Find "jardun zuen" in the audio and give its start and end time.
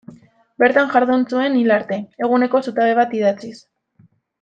0.95-1.59